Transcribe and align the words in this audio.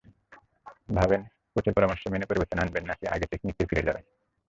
ভাবেন, 0.89 1.21
কোচের 1.53 1.73
পরামর্শ 1.73 2.03
মেনে 2.07 2.25
পরিবর্তন 2.25 2.57
আনবেন, 2.59 2.83
নাকি 2.85 3.05
আগের 3.07 3.29
টেকনিকেই 3.31 3.69
ফিরে 3.69 3.87
যাবেন। 3.87 4.03